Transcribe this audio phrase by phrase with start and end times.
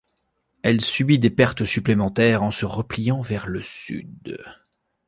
[0.63, 4.43] Elle subit des pertes supplémentaires en se repliant vers le sud.